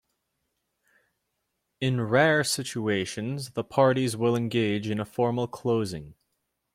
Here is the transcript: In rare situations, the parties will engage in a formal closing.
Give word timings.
In 1.79 2.01
rare 2.01 2.43
situations, 2.43 3.51
the 3.51 3.63
parties 3.63 4.17
will 4.17 4.35
engage 4.35 4.89
in 4.89 4.99
a 4.99 5.05
formal 5.05 5.45
closing. 5.47 6.15